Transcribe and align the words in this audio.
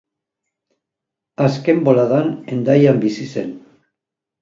Azken 1.47 1.83
boladan, 1.91 2.35
Hendaian 2.51 3.07
bizi 3.07 3.33
zen. 3.39 3.57